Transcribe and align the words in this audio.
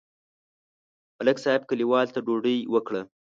ملک 1.17 1.37
صاحب 1.43 1.61
کلیوالو 1.69 2.13
ته 2.15 2.19
ډوډۍ 2.25 2.57
وکړه. 2.73 3.01